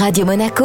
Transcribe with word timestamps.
Radio 0.00 0.24
Monaco, 0.24 0.64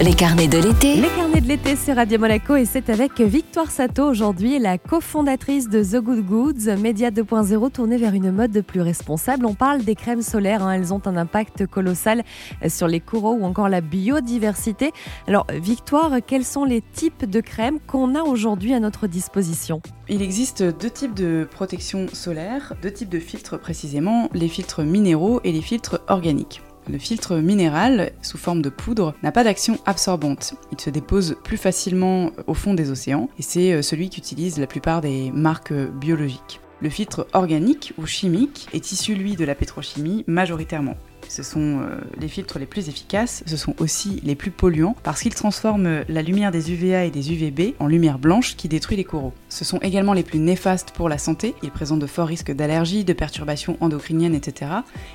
les 0.00 0.14
carnets 0.14 0.48
de 0.48 0.56
l'été. 0.56 0.94
Les 0.94 1.10
carnets 1.10 1.42
de 1.42 1.46
l'été 1.46 1.76
sur 1.76 1.96
Radio 1.96 2.18
Monaco 2.18 2.56
et 2.56 2.64
c'est 2.64 2.88
avec 2.88 3.20
Victoire 3.20 3.70
Sato 3.70 4.04
aujourd'hui, 4.04 4.58
la 4.58 4.78
cofondatrice 4.78 5.68
de 5.68 5.84
The 5.84 6.02
Good 6.02 6.24
Goods, 6.24 6.76
média 6.80 7.10
2.0 7.10 7.72
tournée 7.72 7.98
vers 7.98 8.14
une 8.14 8.30
mode 8.30 8.62
plus 8.62 8.80
responsable. 8.80 9.44
On 9.44 9.52
parle 9.52 9.84
des 9.84 9.94
crèmes 9.94 10.22
solaires, 10.22 10.62
hein. 10.62 10.72
elles 10.72 10.94
ont 10.94 11.02
un 11.04 11.18
impact 11.18 11.66
colossal 11.66 12.22
sur 12.68 12.88
les 12.88 13.00
coraux 13.00 13.34
ou 13.34 13.44
encore 13.44 13.68
la 13.68 13.82
biodiversité. 13.82 14.92
Alors 15.26 15.46
Victoire, 15.52 16.12
quels 16.26 16.46
sont 16.46 16.64
les 16.64 16.80
types 16.80 17.28
de 17.28 17.42
crèmes 17.42 17.80
qu'on 17.86 18.14
a 18.14 18.22
aujourd'hui 18.22 18.72
à 18.72 18.80
notre 18.80 19.08
disposition? 19.08 19.82
Il 20.08 20.22
existe 20.22 20.62
deux 20.62 20.90
types 20.90 21.14
de 21.14 21.46
protection 21.50 22.06
solaire, 22.14 22.72
deux 22.80 22.92
types 22.92 23.10
de 23.10 23.20
filtres 23.20 23.58
précisément, 23.58 24.30
les 24.32 24.48
filtres 24.48 24.82
minéraux 24.82 25.42
et 25.44 25.52
les 25.52 25.60
filtres 25.60 26.00
organiques. 26.08 26.62
Le 26.88 26.98
filtre 26.98 27.36
minéral, 27.36 28.12
sous 28.22 28.38
forme 28.38 28.62
de 28.62 28.70
poudre, 28.70 29.14
n'a 29.22 29.32
pas 29.32 29.44
d'action 29.44 29.78
absorbante. 29.86 30.54
Il 30.72 30.80
se 30.80 30.90
dépose 30.90 31.36
plus 31.44 31.56
facilement 31.56 32.30
au 32.46 32.54
fond 32.54 32.74
des 32.74 32.90
océans 32.90 33.28
et 33.38 33.42
c'est 33.42 33.72
euh, 33.72 33.82
celui 33.82 34.10
qu'utilisent 34.10 34.58
la 34.58 34.66
plupart 34.66 35.00
des 35.00 35.30
marques 35.30 35.72
biologiques. 35.72 36.60
Le 36.80 36.88
filtre 36.88 37.26
organique 37.34 37.92
ou 37.98 38.06
chimique 38.06 38.68
est 38.72 38.92
issu, 38.92 39.14
lui, 39.14 39.36
de 39.36 39.44
la 39.44 39.54
pétrochimie 39.54 40.24
majoritairement 40.26 40.96
ce 41.30 41.44
sont 41.44 41.80
euh, 41.80 42.00
les 42.18 42.26
filtres 42.26 42.58
les 42.58 42.66
plus 42.66 42.88
efficaces, 42.88 43.44
ce 43.46 43.56
sont 43.56 43.74
aussi 43.78 44.20
les 44.24 44.34
plus 44.34 44.50
polluants 44.50 44.96
parce 45.04 45.20
qu'ils 45.22 45.34
transforment 45.34 46.02
la 46.08 46.22
lumière 46.22 46.50
des 46.50 46.72
UVA 46.72 47.04
et 47.04 47.10
des 47.10 47.32
UVB 47.32 47.74
en 47.78 47.86
lumière 47.86 48.18
blanche 48.18 48.56
qui 48.56 48.68
détruit 48.68 48.96
les 48.96 49.04
coraux. 49.04 49.32
Ce 49.48 49.64
sont 49.64 49.78
également 49.78 50.12
les 50.12 50.24
plus 50.24 50.40
néfastes 50.40 50.90
pour 50.90 51.08
la 51.08 51.18
santé, 51.18 51.54
ils 51.62 51.70
présentent 51.70 52.00
de 52.00 52.06
forts 52.06 52.26
risques 52.26 52.52
d'allergie, 52.52 53.04
de 53.04 53.12
perturbations 53.12 53.76
endocriniennes, 53.80 54.34
etc. 54.34 54.72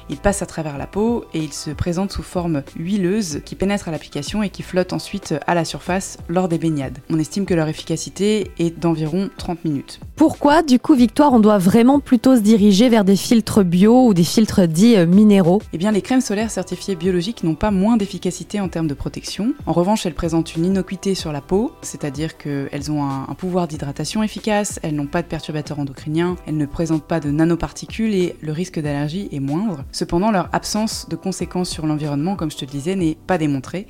Ils 0.09 0.17
passent 0.17 0.41
à 0.41 0.45
travers 0.45 0.77
la 0.77 0.87
peau 0.87 1.25
et 1.33 1.39
ils 1.39 1.53
se 1.53 1.71
présentent 1.71 2.13
sous 2.13 2.23
forme 2.23 2.63
huileuse 2.77 3.41
qui 3.43 3.55
pénètre 3.55 3.89
à 3.89 3.91
l'application 3.91 4.41
et 4.41 4.49
qui 4.49 4.63
flotte 4.63 4.93
ensuite 4.93 5.35
à 5.45 5.53
la 5.53 5.65
surface 5.65 6.17
lors 6.29 6.47
des 6.47 6.57
baignades. 6.57 6.97
On 7.09 7.19
estime 7.19 7.45
que 7.45 7.53
leur 7.53 7.67
efficacité 7.67 8.51
est 8.57 8.79
d'environ 8.79 9.29
30 9.37 9.65
minutes. 9.65 9.99
Pourquoi, 10.15 10.63
du 10.63 10.79
coup, 10.79 10.95
Victoire, 10.95 11.33
on 11.33 11.39
doit 11.39 11.57
vraiment 11.57 11.99
plutôt 11.99 12.37
se 12.37 12.41
diriger 12.41 12.87
vers 12.87 13.03
des 13.03 13.17
filtres 13.17 13.65
bio 13.65 14.07
ou 14.07 14.13
des 14.13 14.23
filtres 14.23 14.65
dits 14.67 14.95
euh, 14.95 15.05
minéraux? 15.05 15.61
Eh 15.73 15.77
bien, 15.77 15.91
les 15.91 16.01
crèmes 16.05 16.21
solaires 16.21 16.51
certifiées 16.51 16.95
biologiques 16.95 17.43
n'ont 17.43 17.55
pas 17.55 17.71
moins 17.71 17.97
d'efficacité 17.97 18.59
en 18.59 18.69
termes 18.69 18.85
de 18.85 18.93
protection. 18.93 19.55
En 19.65 19.71
revanche, 19.71 20.05
elles 20.05 20.13
présentent 20.13 20.55
une 20.55 20.63
innocuité 20.63 21.15
sur 21.15 21.31
la 21.31 21.41
peau, 21.41 21.73
c'est-à-dire 21.81 22.37
qu'elles 22.37 22.91
ont 22.91 23.03
un, 23.03 23.33
pouvoir 23.33 23.67
d'hydratation 23.67 24.21
efficace, 24.21 24.79
elles 24.83 24.93
n'ont 24.93 25.07
pas 25.07 25.23
de 25.23 25.27
perturbateurs 25.27 25.79
endocriniens, 25.79 26.35
elles 26.45 26.57
ne 26.57 26.67
présentent 26.67 27.07
pas 27.07 27.19
de 27.19 27.31
nanoparticules 27.31 28.13
et 28.13 28.35
le 28.39 28.51
risque 28.51 28.79
d'allergie 28.79 29.29
est 29.31 29.39
moindre. 29.39 29.83
Cependant, 29.91 30.29
leur 30.29 30.47
absence 30.53 31.09
de 31.09 31.15
conséquences 31.15 31.71
sur 31.71 31.87
l'environnement, 31.87 32.35
comme 32.35 32.51
je 32.51 32.57
te 32.57 32.65
le 32.65 32.71
disais, 32.71 32.95
n'est 32.95 33.17
pas 33.25 33.39
démontrée. 33.39 33.87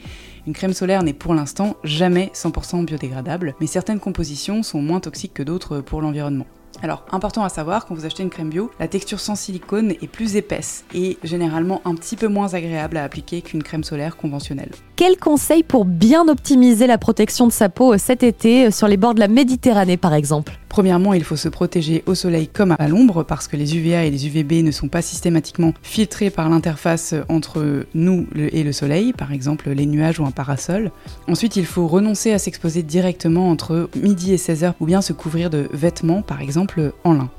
Une 0.47 0.53
crème 0.53 0.73
solaire 0.73 1.03
n'est 1.03 1.11
pour 1.11 1.33
l'instant 1.33 1.75
jamais 1.83 2.31
100% 2.33 2.85
biodégradable, 2.85 3.55
mais 3.59 3.67
certaines 3.67 3.99
compositions 3.99 4.63
sont 4.63 4.81
moins 4.81 5.01
toxiques 5.01 5.33
que 5.33 5.43
d'autres 5.43 5.81
pour 5.81 6.01
l'environnement. 6.01 6.47
Alors, 6.81 7.05
important 7.11 7.43
à 7.43 7.49
savoir, 7.49 7.85
quand 7.85 7.95
vous 7.95 8.05
achetez 8.05 8.23
une 8.23 8.29
crème 8.29 8.49
bio, 8.49 8.71
la 8.79 8.87
texture 8.87 9.19
sans 9.19 9.35
silicone 9.35 9.91
est 9.91 10.07
plus 10.07 10.35
épaisse 10.35 10.85
et 10.93 11.17
généralement 11.23 11.81
un 11.85 11.95
petit 11.95 12.15
peu 12.15 12.27
moins 12.27 12.53
agréable 12.53 12.97
à 12.97 13.03
appliquer 13.03 13.41
qu'une 13.41 13.63
crème 13.63 13.83
solaire 13.83 14.17
conventionnelle. 14.17 14.71
Quels 14.95 15.17
conseils 15.17 15.63
pour 15.63 15.83
bien 15.83 16.29
optimiser 16.29 16.87
la 16.87 16.97
protection 16.97 17.47
de 17.47 17.51
sa 17.51 17.67
peau 17.67 17.93
euh, 17.93 17.97
cet 17.97 18.23
été 18.23 18.67
euh, 18.67 18.71
sur 18.71 18.87
les 18.87 18.95
bords 18.95 19.13
de 19.13 19.19
la 19.19 19.27
Méditerranée 19.27 19.97
par 19.97 20.13
exemple 20.13 20.57
Premièrement, 20.69 21.13
il 21.13 21.25
faut 21.25 21.35
se 21.35 21.49
protéger 21.49 22.01
au 22.05 22.15
soleil 22.15 22.47
comme 22.47 22.77
à 22.79 22.87
l'ombre 22.87 23.23
parce 23.23 23.49
que 23.49 23.57
les 23.57 23.75
UVA 23.75 24.05
et 24.05 24.09
les 24.09 24.27
UVB 24.27 24.63
ne 24.63 24.71
sont 24.71 24.87
pas 24.87 25.01
systématiquement 25.01 25.73
filtrés 25.83 26.29
par 26.29 26.47
l'interface 26.47 27.13
entre 27.27 27.85
nous 27.93 28.25
et 28.35 28.63
le 28.63 28.71
soleil, 28.71 29.11
par 29.11 29.33
exemple 29.33 29.69
les 29.69 29.85
nuages 29.85 30.21
ou 30.21 30.25
un 30.25 30.31
parasol. 30.31 30.91
Ensuite, 31.27 31.57
il 31.57 31.65
faut 31.65 31.87
renoncer 31.87 32.31
à 32.31 32.39
s'exposer 32.39 32.81
directement 32.81 33.49
entre 33.49 33.89
midi 33.95 34.33
et 34.33 34.37
16 34.37 34.63
heures 34.63 34.75
ou 34.79 34.85
bien 34.85 35.01
se 35.01 35.11
couvrir 35.11 35.49
de 35.49 35.67
vêtements, 35.73 36.21
par 36.21 36.41
exemple 36.41 36.93
en 37.03 37.13
lin. 37.13 37.29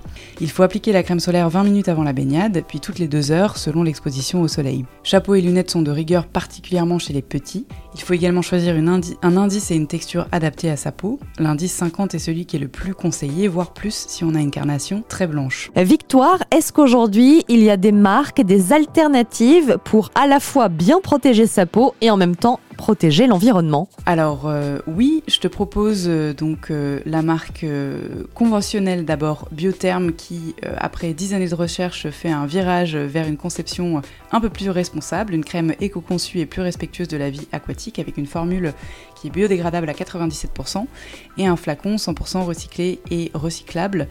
Il 0.41 0.51
faut 0.51 0.63
appliquer 0.63 0.93
la 0.93 1.03
crème 1.03 1.21
solaire 1.21 1.49
20 1.49 1.65
minutes 1.65 1.89
avant 1.89 2.03
la 2.03 2.13
baignade, 2.13 2.63
puis 2.67 2.81
toutes 2.81 2.99
les 2.99 3.09
2 3.09 3.31
heures 3.33 3.57
selon 3.57 3.83
l'exposition 3.83 4.43
au 4.43 4.49
soleil. 4.49 4.85
Chapeau 5.03 5.35
et 5.35 5.41
lunettes 5.41 5.71
sont 5.71 5.83
de 5.83 5.91
rigueur 5.91 6.27
particulièrement 6.27 6.99
chez 6.99 7.13
les 7.13 7.23
petits. 7.23 7.67
Il 7.95 8.01
faut 8.01 8.15
également 8.15 8.43
choisir 8.43 8.75
un 8.75 9.37
indice 9.37 9.71
et 9.71 9.77
une 9.77 9.87
texture 9.87 10.27
adaptée 10.33 10.71
à 10.71 10.77
sa 10.77 10.93
peau. 10.93 11.19
L'indice 11.39 11.73
50 11.75 12.15
est 12.15 12.19
celui 12.19 12.47
qui 12.47 12.57
est 12.57 12.61
le 12.61 12.69
plus 12.69 12.95
conseillé 12.95 13.49
voire 13.49 13.73
plus 13.73 14.07
si 14.09 14.25
on 14.25 14.35
a 14.35 14.41
une 14.41 14.51
carnation 14.51 15.03
très 15.09 15.27
blanche. 15.27 15.71
Victoire, 15.77 16.43
est-ce 16.51 16.73
qu'aujourd'hui 16.73 17.45
il 17.49 17.63
y 17.63 17.71
a 17.71 17.77
des 17.77 17.93
marques, 17.93 18.43
des 18.43 18.73
alternatives 18.73 19.79
pour 19.85 20.11
à 20.15 20.27
la 20.27 20.41
fois 20.41 20.69
bien 20.69 21.01
protéger 21.01 21.47
sa 21.47 21.67
peau 21.67 21.95
et 22.01 22.11
en 22.11 22.17
même 22.17 22.37
temps 22.37 22.61
protéger 22.77 23.27
l'environnement 23.27 23.89
Alors 24.05 24.47
euh, 24.47 24.79
oui, 24.87 25.23
je 25.27 25.39
te 25.39 25.49
propose 25.49 26.05
euh, 26.07 26.33
donc 26.33 26.71
euh, 26.71 27.01
la 27.07 27.23
marque 27.23 27.67
conventionnelle 28.35 29.05
d'abord 29.05 29.49
Biotherm 29.51 30.13
qui 30.13 30.55
après 30.79 31.13
10 31.13 31.35
années 31.35 31.49
de 31.49 31.55
recherche 31.55 32.11
fait 32.11 32.31
un 32.31 32.47
virage 32.47 32.97
vers 32.97 33.27
une 33.27 33.37
conception 33.37 34.03
un 34.33 34.41
peu 34.41 34.51
plus 34.51 34.71
responsable, 34.71 35.35
une 35.35 35.45
crème 35.45 35.75
éco-conçue 35.81 36.39
et 36.41 36.47
plus 36.47 36.63
respectueuse 36.63 37.09
de 37.09 37.17
la 37.17 37.31
vie 37.31 37.49
aquatique 37.53 37.99
avec 37.99 38.17
une 38.17 38.27
formule 38.27 38.73
qui 39.15 39.29
est 39.29 39.31
biodégradable 39.31 39.89
à 39.89 39.93
97% 39.93 40.87
et 41.39 41.47
un 41.47 41.57
flacon 41.57 41.97
100% 41.97 42.45
recyclé 42.45 43.01
et 43.11 43.31
recyclable. 43.35 44.09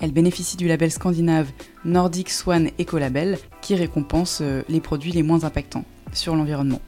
Elle 0.00 0.12
bénéficie 0.12 0.56
du 0.56 0.68
label 0.68 0.90
scandinave 0.90 1.48
Nordic 1.84 2.30
Swan 2.30 2.70
Ecolabel 2.78 3.38
qui 3.60 3.74
récompense 3.74 4.42
les 4.68 4.80
produits 4.80 5.12
les 5.12 5.22
moins 5.22 5.44
impactants 5.44 5.84
sur 6.12 6.36
l'environnement. 6.36 6.80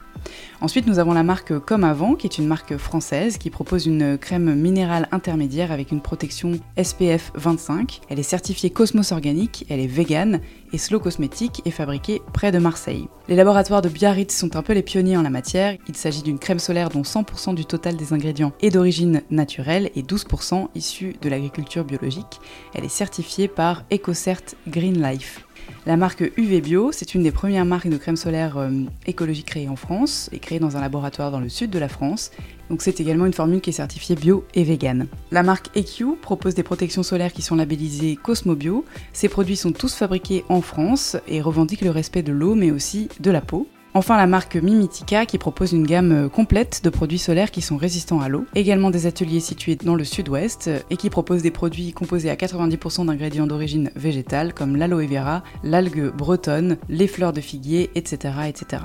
Ensuite, 0.61 0.87
nous 0.87 0.99
avons 0.99 1.13
la 1.13 1.23
marque 1.23 1.57
Comme 1.59 1.83
Avant, 1.83 2.15
qui 2.15 2.27
est 2.27 2.37
une 2.37 2.47
marque 2.47 2.77
française 2.77 3.37
qui 3.37 3.49
propose 3.49 3.85
une 3.85 4.17
crème 4.17 4.55
minérale 4.55 5.07
intermédiaire 5.11 5.71
avec 5.71 5.91
une 5.91 6.01
protection 6.01 6.59
SPF 6.81 7.31
25. 7.35 8.01
Elle 8.09 8.19
est 8.19 8.23
certifiée 8.23 8.69
Cosmos 8.69 9.11
Organique, 9.11 9.65
elle 9.69 9.79
est 9.79 9.87
végane 9.87 10.41
et 10.73 10.77
Slow 10.77 10.99
Cosmétique 10.99 11.61
est 11.65 11.71
fabriquée 11.71 12.21
près 12.33 12.51
de 12.51 12.59
Marseille. 12.59 13.07
Les 13.27 13.35
laboratoires 13.35 13.81
de 13.81 13.89
Biarritz 13.89 14.35
sont 14.35 14.55
un 14.55 14.61
peu 14.61 14.73
les 14.73 14.83
pionniers 14.83 15.17
en 15.17 15.21
la 15.21 15.29
matière. 15.29 15.77
Il 15.87 15.95
s'agit 15.95 16.21
d'une 16.21 16.39
crème 16.39 16.59
solaire 16.59 16.89
dont 16.89 17.01
100% 17.01 17.55
du 17.55 17.65
total 17.65 17.95
des 17.95 18.13
ingrédients 18.13 18.53
est 18.61 18.71
d'origine 18.71 19.21
naturelle 19.29 19.89
et 19.95 20.03
12% 20.03 20.67
issus 20.75 21.15
de 21.21 21.29
l'agriculture 21.29 21.83
biologique. 21.83 22.39
Elle 22.73 22.85
est 22.85 22.89
certifiée 22.89 23.47
par 23.47 23.83
EcoCert 23.91 24.55
Green 24.67 25.01
Life. 25.01 25.45
La 25.85 25.97
marque 25.97 26.31
UV 26.37 26.61
Bio, 26.61 26.91
c'est 26.91 27.13
une 27.13 27.23
des 27.23 27.31
premières 27.31 27.65
marques 27.65 27.89
de 27.89 27.97
crème 27.97 28.15
solaire 28.15 28.57
euh, 28.57 28.71
écologique 29.05 29.45
créée 29.45 29.69
en 29.69 29.75
France 29.75 30.29
et 30.33 30.39
créée 30.39 30.59
dans 30.59 30.77
un 30.77 30.81
laboratoire 30.81 31.31
dans 31.31 31.39
le 31.39 31.49
sud 31.49 31.69
de 31.69 31.79
la 31.79 31.87
France. 31.87 32.31
C'est 32.79 32.99
également 32.99 33.27
une 33.27 33.33
formule 33.33 33.61
qui 33.61 33.69
est 33.69 33.73
certifiée 33.73 34.15
bio 34.15 34.45
et 34.55 34.63
vegan. 34.63 35.07
La 35.31 35.43
marque 35.43 35.75
EQ 35.77 36.15
propose 36.21 36.55
des 36.55 36.63
protections 36.63 37.03
solaires 37.03 37.33
qui 37.33 37.43
sont 37.43 37.55
labellisées 37.55 38.15
Cosmo 38.15 38.55
Bio. 38.55 38.85
Ces 39.13 39.29
produits 39.29 39.55
sont 39.55 39.71
tous 39.71 39.93
fabriqués 39.93 40.43
en 40.49 40.61
France 40.61 41.17
et 41.27 41.41
revendiquent 41.41 41.81
le 41.81 41.91
respect 41.91 42.23
de 42.23 42.33
l'eau 42.33 42.55
mais 42.55 42.71
aussi 42.71 43.09
de 43.19 43.29
la 43.29 43.41
peau. 43.41 43.67
Enfin, 43.97 44.17
la 44.17 44.27
marque 44.27 44.57
Mimitica 44.57 45.25
qui 45.25 45.37
propose 45.37 45.71
une 45.71 45.87
gamme 45.87 46.25
euh, 46.25 46.27
complète 46.27 46.83
de 46.83 46.89
produits 46.89 47.17
solaires 47.17 47.49
qui 47.49 47.61
sont 47.61 47.77
résistants 47.77 48.19
à 48.19 48.27
l'eau. 48.27 48.45
Également 48.53 48.89
des 48.89 49.07
ateliers 49.07 49.39
situés 49.39 49.77
dans 49.77 49.95
le 49.95 50.03
sud-ouest 50.03 50.67
euh, 50.67 50.79
et 50.89 50.97
qui 50.97 51.09
proposent 51.09 51.43
des 51.43 51.49
produits 51.49 51.93
composés 51.93 52.29
à 52.29 52.35
90% 52.35 53.05
d'ingrédients 53.05 53.47
d'origine 53.47 53.91
végétale 53.95 54.53
comme 54.53 54.75
l'aloe 54.75 55.07
vera, 55.07 55.43
l'algue 55.63 56.11
bretonne, 56.13 56.75
les 56.89 57.07
fleurs 57.07 57.31
de 57.31 57.39
figuier, 57.39 57.89
etc., 57.95 58.33
etc. 58.49 58.83